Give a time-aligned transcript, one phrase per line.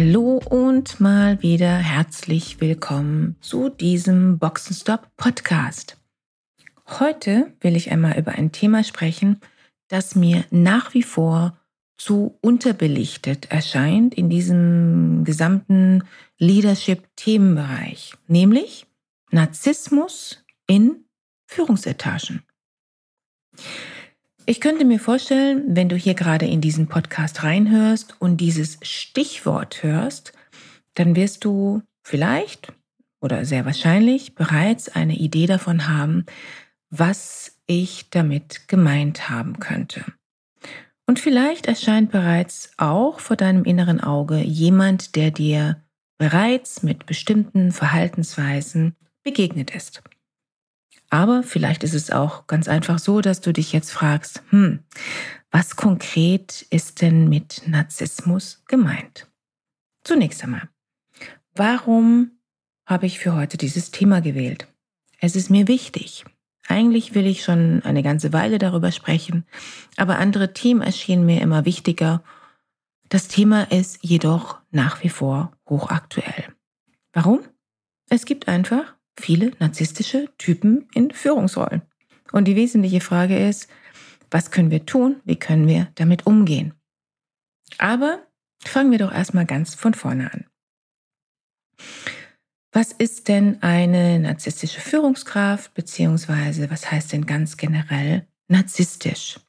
[0.00, 5.96] Hallo und mal wieder herzlich willkommen zu diesem Boxenstop Podcast.
[6.86, 9.40] Heute will ich einmal über ein Thema sprechen,
[9.88, 11.58] das mir nach wie vor
[11.96, 16.04] zu unterbelichtet erscheint in diesem gesamten
[16.38, 18.86] Leadership-Themenbereich, nämlich
[19.32, 21.06] Narzissmus in
[21.48, 22.44] Führungsetagen.
[24.50, 29.82] Ich könnte mir vorstellen, wenn du hier gerade in diesen Podcast reinhörst und dieses Stichwort
[29.82, 30.32] hörst,
[30.94, 32.72] dann wirst du vielleicht
[33.20, 36.24] oder sehr wahrscheinlich bereits eine Idee davon haben,
[36.88, 40.02] was ich damit gemeint haben könnte.
[41.06, 45.82] Und vielleicht erscheint bereits auch vor deinem inneren Auge jemand, der dir
[46.16, 50.00] bereits mit bestimmten Verhaltensweisen begegnet ist.
[51.10, 54.80] Aber vielleicht ist es auch ganz einfach so, dass du dich jetzt fragst, hm,
[55.50, 59.26] was konkret ist denn mit Narzissmus gemeint?
[60.04, 60.68] Zunächst einmal,
[61.54, 62.32] warum
[62.84, 64.68] habe ich für heute dieses Thema gewählt?
[65.18, 66.24] Es ist mir wichtig.
[66.66, 69.46] Eigentlich will ich schon eine ganze Weile darüber sprechen,
[69.96, 72.22] aber andere Themen erschienen mir immer wichtiger.
[73.08, 76.44] Das Thema ist jedoch nach wie vor hochaktuell.
[77.14, 77.40] Warum?
[78.10, 81.82] Es gibt einfach viele narzisstische Typen in Führungsrollen.
[82.32, 83.68] Und die wesentliche Frage ist,
[84.30, 85.20] was können wir tun?
[85.24, 86.74] Wie können wir damit umgehen?
[87.78, 88.26] Aber
[88.62, 90.44] fangen wir doch erstmal ganz von vorne an.
[92.72, 99.40] Was ist denn eine narzisstische Führungskraft, beziehungsweise was heißt denn ganz generell narzisstisch?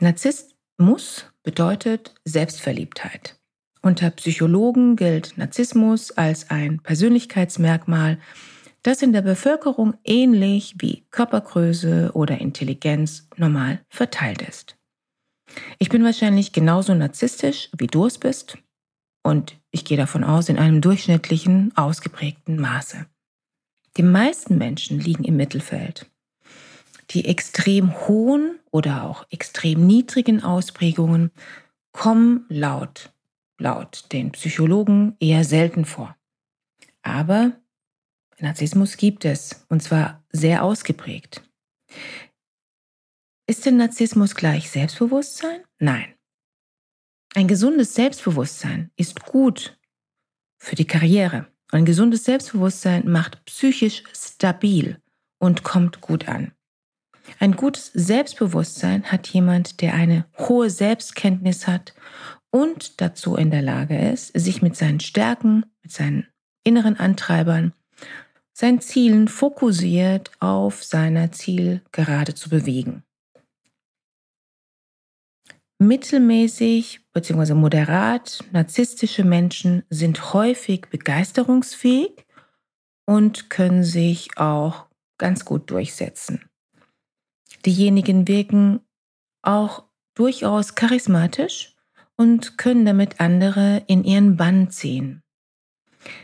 [0.00, 3.38] Narzissmus bedeutet Selbstverliebtheit.
[3.82, 8.18] Unter Psychologen gilt Narzissmus als ein Persönlichkeitsmerkmal,
[8.84, 14.76] das in der Bevölkerung ähnlich wie Körpergröße oder Intelligenz normal verteilt ist.
[15.78, 18.58] Ich bin wahrscheinlich genauso narzisstisch, wie du es bist,
[19.22, 23.06] und ich gehe davon aus, in einem durchschnittlichen, ausgeprägten Maße.
[23.96, 26.10] Die meisten Menschen liegen im Mittelfeld.
[27.10, 31.30] Die extrem hohen oder auch extrem niedrigen Ausprägungen
[31.92, 33.12] kommen laut,
[33.58, 36.16] laut den Psychologen eher selten vor.
[37.02, 37.52] Aber
[38.40, 41.42] Narzissmus gibt es, und zwar sehr ausgeprägt.
[43.46, 45.62] Ist denn Narzissmus gleich Selbstbewusstsein?
[45.78, 46.14] Nein.
[47.34, 49.78] Ein gesundes Selbstbewusstsein ist gut
[50.58, 51.46] für die Karriere.
[51.70, 55.00] Ein gesundes Selbstbewusstsein macht psychisch stabil
[55.38, 56.52] und kommt gut an.
[57.40, 61.94] Ein gutes Selbstbewusstsein hat jemand, der eine hohe Selbstkenntnis hat
[62.50, 66.28] und dazu in der Lage ist, sich mit seinen Stärken, mit seinen
[66.62, 67.72] inneren Antreibern
[68.56, 73.02] sein Zielen fokussiert auf seiner Zielgerade zu bewegen.
[75.80, 77.54] Mittelmäßig bzw.
[77.54, 82.24] moderat narzisstische Menschen sind häufig begeisterungsfähig
[83.06, 84.86] und können sich auch
[85.18, 86.48] ganz gut durchsetzen.
[87.66, 88.80] Diejenigen wirken
[89.42, 91.74] auch durchaus charismatisch
[92.16, 95.22] und können damit andere in ihren Bann ziehen.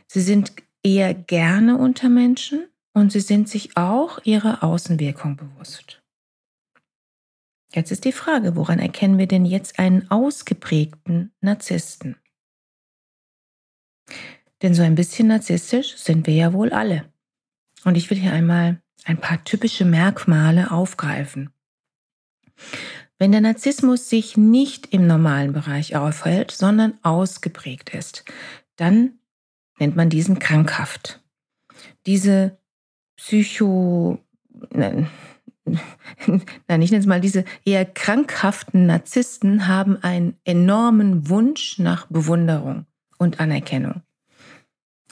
[0.06, 0.52] Sie sind
[0.82, 6.02] eher gerne unter Menschen und sie sind sich auch ihrer Außenwirkung bewusst.
[7.72, 12.16] Jetzt ist die Frage, woran erkennen wir denn jetzt einen ausgeprägten Narzissten?
[14.62, 17.12] Denn so ein bisschen narzisstisch sind wir ja wohl alle.
[17.84, 21.50] Und ich will hier einmal ein paar typische Merkmale aufgreifen.
[23.18, 28.24] Wenn der Narzissmus sich nicht im normalen Bereich aufhält, sondern ausgeprägt ist,
[28.76, 29.19] dann
[29.80, 31.22] nennt man diesen krankhaft.
[32.06, 32.58] Diese
[33.16, 34.18] Psycho,
[34.70, 35.08] nein,
[36.68, 42.86] nein, ich nenne es mal, diese eher krankhaften Narzissten haben einen enormen Wunsch nach Bewunderung
[43.18, 44.02] und Anerkennung.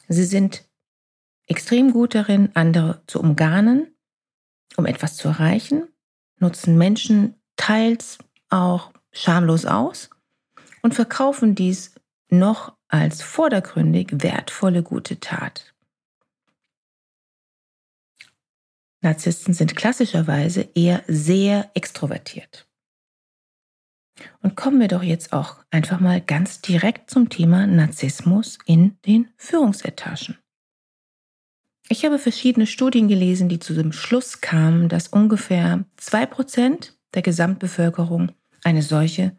[0.09, 0.65] Sie sind
[1.47, 3.95] extrem gut darin, andere zu umgarnen,
[4.77, 5.89] um etwas zu erreichen,
[6.39, 8.19] nutzen Menschen teils
[8.49, 10.11] auch schamlos aus
[10.83, 11.95] und verkaufen dies
[12.31, 15.75] noch als vordergründig wertvolle gute Tat.
[19.01, 22.67] Narzissten sind klassischerweise eher sehr extrovertiert.
[24.41, 29.29] Und kommen wir doch jetzt auch einfach mal ganz direkt zum Thema Narzissmus in den
[29.37, 30.39] Führungsetagen.
[31.89, 37.23] Ich habe verschiedene Studien gelesen, die zu dem Schluss kamen, dass ungefähr zwei Prozent der
[37.23, 38.33] Gesamtbevölkerung
[38.65, 39.39] eine solche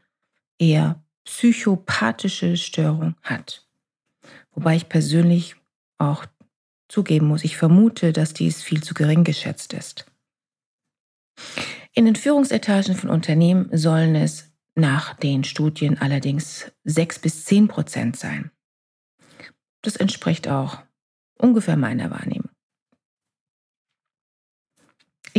[0.57, 3.67] eher psychopathische Störung hat.
[4.51, 5.55] Wobei ich persönlich
[5.99, 6.25] auch
[6.87, 10.05] zugeben muss, ich vermute, dass dies viel zu gering geschätzt ist.
[11.93, 18.17] In den Führungsetagen von Unternehmen sollen es nach den Studien allerdings sechs bis zehn Prozent
[18.17, 18.49] sein.
[19.83, 20.79] Das entspricht auch
[21.37, 22.48] ungefähr meiner Wahrnehmung.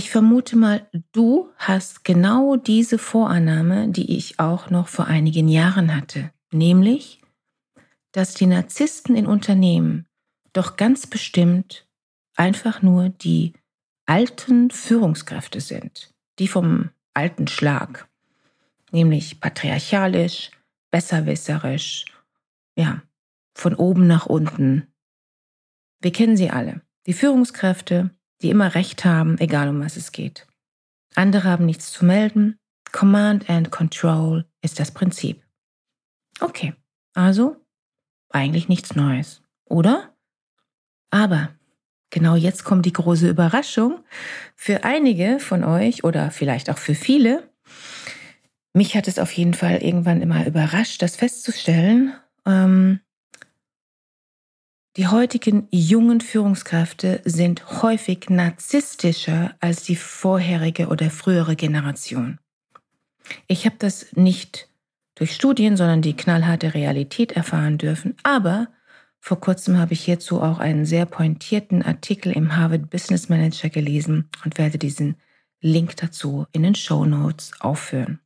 [0.01, 5.95] Ich vermute mal, du hast genau diese Vorannahme, die ich auch noch vor einigen Jahren
[5.95, 7.21] hatte, nämlich,
[8.11, 10.07] dass die Narzissten in Unternehmen
[10.55, 11.87] doch ganz bestimmt
[12.35, 13.53] einfach nur die
[14.07, 18.09] alten Führungskräfte sind, die vom alten Schlag,
[18.93, 20.51] nämlich patriarchalisch,
[20.91, 22.07] besserwisserisch,
[22.75, 23.03] ja,
[23.55, 24.87] von oben nach unten.
[26.01, 26.81] Wir kennen sie alle.
[27.05, 30.47] Die Führungskräfte, die immer Recht haben, egal um was es geht.
[31.15, 32.59] Andere haben nichts zu melden.
[32.93, 35.43] Command and Control ist das Prinzip.
[36.41, 36.75] Okay,
[37.15, 37.57] also
[38.31, 40.15] eigentlich nichts Neues, oder?
[41.11, 41.51] Aber
[42.11, 44.05] genau jetzt kommt die große Überraschung
[44.57, 47.51] für einige von euch oder vielleicht auch für viele.
[48.73, 52.15] Mich hat es auf jeden Fall irgendwann immer überrascht, das festzustellen.
[52.47, 53.01] Ähm,
[54.97, 62.39] die heutigen jungen Führungskräfte sind häufig narzisstischer als die vorherige oder frühere Generation.
[63.47, 64.69] Ich habe das nicht
[65.15, 68.69] durch Studien, sondern die knallharte Realität erfahren dürfen, aber
[69.21, 74.29] vor kurzem habe ich hierzu auch einen sehr pointierten Artikel im Harvard Business Manager gelesen
[74.45, 75.17] und werde diesen
[75.61, 78.19] Link dazu in den Show Notes aufführen.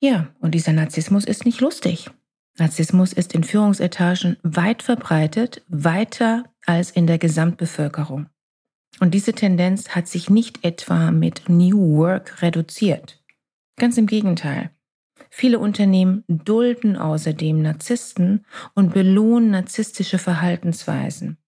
[0.00, 2.10] Ja, und dieser Narzissmus ist nicht lustig.
[2.58, 8.26] Narzissmus ist in Führungsetagen weit verbreitet, weiter als in der Gesamtbevölkerung.
[9.00, 13.22] Und diese Tendenz hat sich nicht etwa mit New Work reduziert.
[13.76, 14.70] Ganz im Gegenteil.
[15.30, 21.38] Viele Unternehmen dulden außerdem Narzissten und belohnen narzisstische Verhaltensweisen.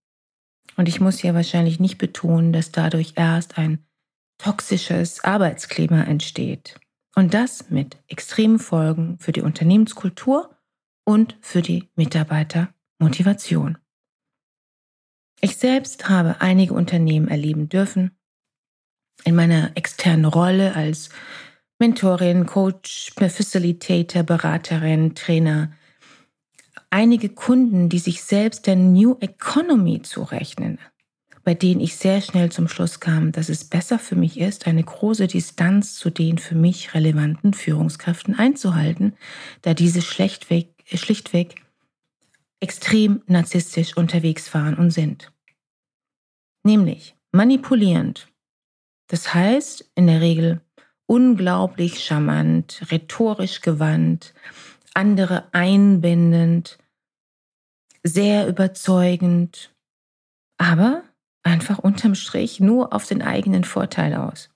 [0.77, 3.85] Und ich muss hier wahrscheinlich nicht betonen, dass dadurch erst ein
[4.39, 6.81] toxisches Arbeitsklima entsteht.
[7.15, 10.56] Und das mit extremen Folgen für die Unternehmenskultur
[11.07, 13.79] und für die Mitarbeitermotivation.
[15.41, 18.11] Ich selbst habe einige Unternehmen erleben dürfen.
[19.25, 21.09] In meiner externen Rolle als
[21.79, 25.73] Mentorin, Coach, Facilitator, Beraterin, Trainer.
[26.91, 30.79] Einige Kunden, die sich selbst der New Economy zurechnen,
[31.45, 34.83] bei denen ich sehr schnell zum Schluss kam, dass es besser für mich ist, eine
[34.83, 39.15] große Distanz zu den für mich relevanten Führungskräften einzuhalten,
[39.63, 41.57] da diese schlechtweg, schlichtweg
[42.61, 45.33] extrem narzisstisch unterwegs waren und sind.
[46.65, 48.29] Nämlich manipulierend.
[49.09, 50.61] Das heißt in der Regel
[51.07, 54.35] unglaublich charmant, rhetorisch gewandt,
[54.95, 56.79] andere einbindend,
[58.03, 59.75] sehr überzeugend,
[60.59, 61.05] aber
[61.43, 64.51] einfach unterm Strich nur auf den eigenen Vorteil aus.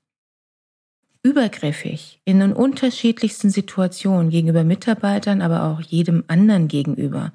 [1.22, 7.32] Übergriffig in den unterschiedlichsten Situationen gegenüber Mitarbeitern, aber auch jedem anderen gegenüber,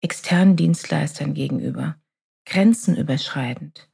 [0.00, 1.96] externen Dienstleistern gegenüber,
[2.46, 3.88] grenzenüberschreitend.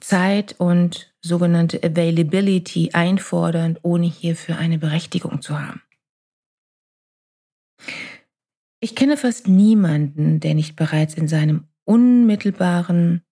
[0.00, 5.82] Zeit und sogenannte Availability einfordern, ohne hierfür eine Berechtigung zu haben.
[8.80, 13.22] Ich kenne fast niemanden, der nicht bereits in seinem unmittelbaren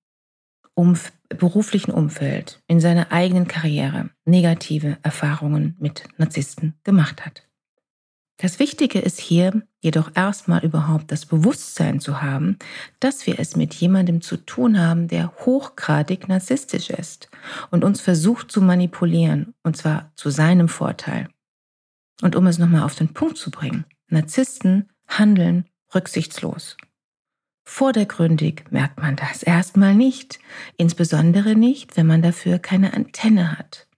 [0.75, 7.47] Umf beruflichen Umfeld, in seiner eigenen Karriere negative Erfahrungen mit Narzissten gemacht hat.
[8.38, 12.59] Das Wichtige ist hier jedoch erstmal überhaupt das Bewusstsein zu haben,
[12.99, 17.29] dass wir es mit jemandem zu tun haben, der hochgradig narzisstisch ist
[17.71, 21.29] und uns versucht zu manipulieren, und zwar zu seinem Vorteil.
[22.23, 26.76] Und um es nochmal auf den Punkt zu bringen, Narzissten handeln rücksichtslos.
[27.66, 30.38] Vordergründig merkt man das erstmal nicht,
[30.76, 33.88] insbesondere nicht, wenn man dafür keine Antenne hat.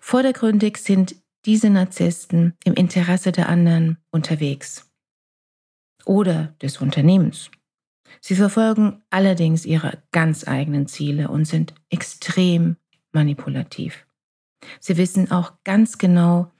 [0.00, 4.90] Vordergründig sind diese Narzissten im Interesse der anderen unterwegs
[6.04, 7.50] oder des Unternehmens.
[8.20, 12.76] Sie verfolgen allerdings ihre ganz eigenen Ziele und sind extrem
[13.12, 14.06] manipulativ.
[14.78, 16.52] Sie wissen auch ganz genau,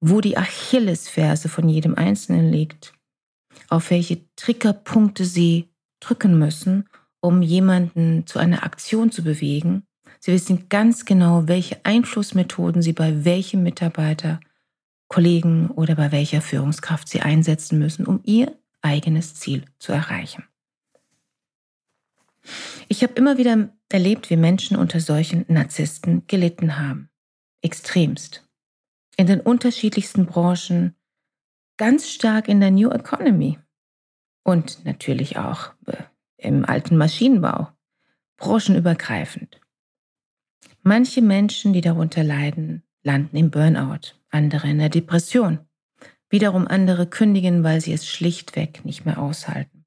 [0.00, 2.94] wo die Achillesferse von jedem Einzelnen liegt,
[3.68, 5.68] auf welche Triggerpunkte sie
[6.00, 6.88] drücken müssen,
[7.20, 9.82] um jemanden zu einer Aktion zu bewegen
[10.20, 14.40] Sie wissen ganz genau, welche Einflussmethoden Sie bei welchem Mitarbeiter
[15.08, 20.44] Kollegen oder bei welcher Führungskraft Sie einsetzen müssen, um Ihr eigenes Ziel zu erreichen.
[22.88, 27.10] Ich habe immer wieder erlebt, wie Menschen unter solchen Narzissten gelitten haben.
[27.62, 28.44] Extremst.
[29.16, 30.94] In den unterschiedlichsten Branchen,
[31.78, 33.58] ganz stark in der New Economy
[34.44, 35.96] und natürlich auch äh,
[36.36, 37.68] im alten Maschinenbau,
[38.36, 39.60] branchenübergreifend.
[40.82, 45.60] Manche Menschen, die darunter leiden, landen im Burnout, andere in der Depression.
[46.30, 49.86] Wiederum andere kündigen, weil sie es schlichtweg nicht mehr aushalten.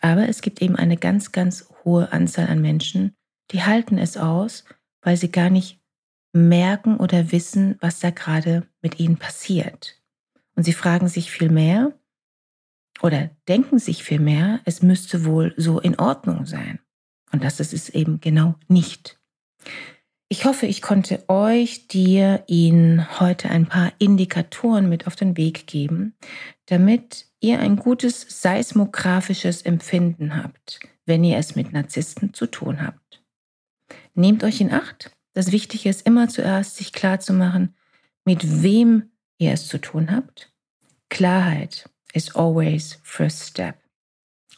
[0.00, 3.16] Aber es gibt eben eine ganz, ganz hohe Anzahl an Menschen,
[3.50, 4.64] die halten es aus,
[5.00, 5.80] weil sie gar nicht
[6.32, 10.01] merken oder wissen, was da gerade mit ihnen passiert.
[10.54, 11.92] Und sie fragen sich viel mehr
[13.02, 16.78] oder denken sich viel mehr, es müsste wohl so in Ordnung sein.
[17.32, 19.18] Und das ist es eben genau nicht.
[20.28, 25.66] Ich hoffe, ich konnte euch, dir, Ihnen heute ein paar Indikatoren mit auf den Weg
[25.66, 26.14] geben,
[26.66, 33.22] damit ihr ein gutes seismografisches Empfinden habt, wenn ihr es mit Narzissten zu tun habt.
[34.14, 35.10] Nehmt euch in Acht.
[35.34, 37.74] Das Wichtige ist immer zuerst, sich klar zu machen,
[38.24, 39.11] mit wem
[39.42, 40.52] ihr es zu tun habt.
[41.08, 43.76] Klarheit is always first step.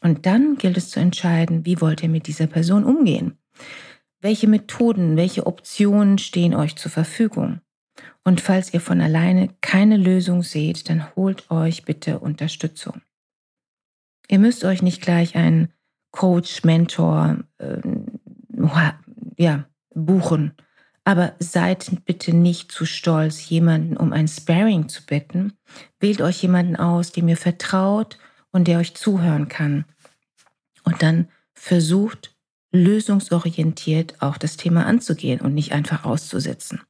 [0.00, 3.38] Und dann gilt es zu entscheiden, wie wollt ihr mit dieser Person umgehen.
[4.20, 7.60] Welche Methoden, welche Optionen stehen euch zur Verfügung?
[8.22, 13.02] Und falls ihr von alleine keine Lösung seht, dann holt euch bitte Unterstützung.
[14.28, 15.72] Ihr müsst euch nicht gleich einen
[16.10, 17.80] Coach, Mentor, äh,
[19.36, 20.54] ja, buchen.
[21.04, 25.52] Aber seid bitte nicht zu stolz, jemanden um ein Sparing zu bitten.
[26.00, 28.18] Wählt euch jemanden aus, dem ihr vertraut
[28.52, 29.84] und der euch zuhören kann.
[30.82, 32.34] Und dann versucht
[32.72, 36.80] lösungsorientiert auch das Thema anzugehen und nicht einfach auszusitzen.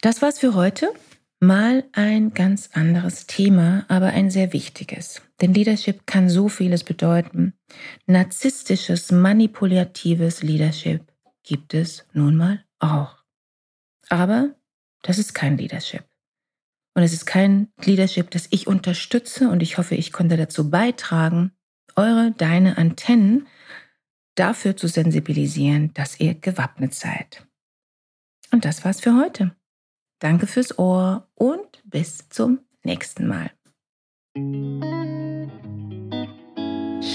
[0.00, 0.92] Das war's für heute.
[1.38, 5.22] Mal ein ganz anderes Thema, aber ein sehr wichtiges.
[5.40, 7.54] Denn Leadership kann so vieles bedeuten.
[8.06, 11.11] Narzisstisches, manipulatives Leadership
[11.52, 13.18] gibt es nun mal auch.
[14.08, 14.54] Aber
[15.02, 16.02] das ist kein Leadership.
[16.94, 21.52] Und es ist kein Leadership, das ich unterstütze und ich hoffe, ich konnte dazu beitragen,
[21.94, 23.46] eure, deine Antennen
[24.34, 27.46] dafür zu sensibilisieren, dass ihr gewappnet seid.
[28.50, 29.54] Und das war's für heute.
[30.20, 33.50] Danke fürs Ohr und bis zum nächsten Mal.